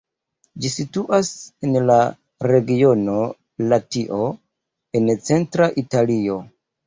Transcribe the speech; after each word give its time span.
Ĝi 0.63 0.69
situas 0.75 1.27
en 1.67 1.75
la 1.89 1.97
regiono 2.51 3.19
Latio 3.73 4.23
en 5.01 5.13
centra 5.31 5.69
Italio. 5.85 6.41